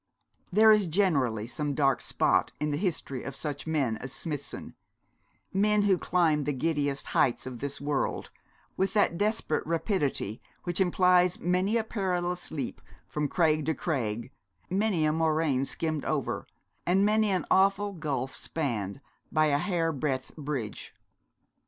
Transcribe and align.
There 0.51 0.71
is 0.71 0.87
generally 0.87 1.45
some 1.45 1.75
dark 1.75 2.01
spot 2.01 2.53
in 2.59 2.71
the 2.71 2.77
history 2.77 3.21
of 3.23 3.35
such 3.35 3.67
men 3.67 3.97
as 3.97 4.11
Smithson 4.11 4.73
men 5.53 5.83
who 5.83 5.99
climb 5.99 6.43
the 6.45 6.53
giddiest 6.53 7.05
heights 7.13 7.45
of 7.45 7.59
this 7.59 7.79
world 7.79 8.31
with 8.75 8.95
that 8.95 9.15
desperate 9.15 9.63
rapidity 9.67 10.41
which 10.63 10.81
implies 10.81 11.39
many 11.39 11.77
a 11.77 11.83
perilous 11.83 12.49
leap 12.49 12.81
from 13.07 13.27
crag 13.27 13.67
to 13.67 13.75
crag, 13.75 14.31
many 14.71 15.05
a 15.05 15.13
moraine 15.13 15.65
skimmed 15.65 16.03
over, 16.05 16.47
and 16.83 17.05
many 17.05 17.29
an 17.29 17.45
awful 17.51 17.93
gulf 17.93 18.33
spanned 18.35 19.01
by 19.31 19.45
a 19.53 19.59
hair 19.59 19.91
breadth 19.91 20.35
bridge. 20.35 20.95